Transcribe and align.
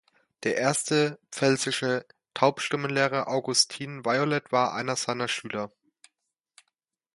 Der 0.41 0.55
erste 0.57 1.19
pfälzische 1.31 2.07
Taubstummenlehrer 2.33 3.27
Augustin 3.27 4.03
Violet 4.03 4.51
war 4.51 4.73
einer 4.73 4.95
seiner 4.95 5.27
Schüler. 5.27 5.71